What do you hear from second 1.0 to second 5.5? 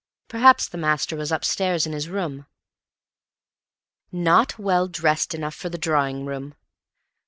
was upstairs in his room. "Not well dressed